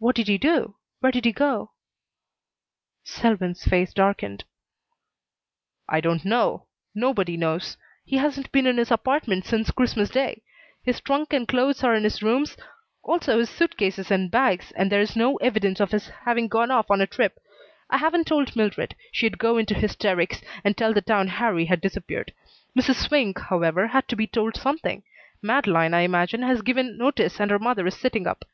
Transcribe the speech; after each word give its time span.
"What 0.00 0.16
did 0.16 0.26
he 0.26 0.38
do? 0.38 0.74
Where 0.98 1.12
did 1.12 1.24
he 1.24 1.30
go?" 1.32 1.70
Selwyn's 3.04 3.64
face 3.64 3.94
darkened. 3.94 4.42
"I 5.88 6.00
don't 6.00 6.24
know. 6.24 6.66
Nobody 6.96 7.36
knows. 7.36 7.76
He 8.04 8.16
hasn't 8.16 8.50
been 8.50 8.66
in 8.66 8.76
his 8.78 8.90
apartment 8.90 9.46
since 9.46 9.70
Christmas 9.70 10.10
day. 10.10 10.42
His 10.82 11.00
trunk 11.00 11.32
and 11.32 11.46
clothes 11.46 11.84
are 11.84 11.94
in 11.94 12.02
his 12.02 12.24
rooms, 12.24 12.56
also 13.04 13.38
his 13.38 13.48
suit 13.50 13.76
cases 13.76 14.10
and 14.10 14.32
bags, 14.32 14.72
and 14.72 14.90
there 14.90 15.00
is 15.00 15.14
no 15.14 15.36
evidence 15.36 15.78
of 15.78 15.92
his 15.92 16.08
having 16.08 16.48
gone 16.48 16.72
off 16.72 16.90
on 16.90 17.00
a 17.00 17.06
trip. 17.06 17.38
I 17.88 17.98
haven't 17.98 18.26
told 18.26 18.56
Mildred. 18.56 18.96
She'd 19.12 19.38
go 19.38 19.58
into 19.58 19.74
hysterics 19.74 20.42
and 20.64 20.76
tell 20.76 20.92
the 20.92 21.02
town 21.02 21.28
Harrie 21.28 21.66
had 21.66 21.80
disappeared. 21.80 22.34
Mrs. 22.76 22.96
Swink, 23.06 23.38
however, 23.42 23.86
had 23.86 24.08
to 24.08 24.16
be 24.16 24.26
told 24.26 24.56
something. 24.56 25.04
Madeleine, 25.40 25.94
I 25.94 26.00
imagine, 26.00 26.42
has 26.42 26.62
given 26.62 26.98
notice 26.98 27.40
and 27.40 27.48
her 27.52 27.60
mother 27.60 27.86
is 27.86 27.96
sitting 27.96 28.26
up." 28.26 28.44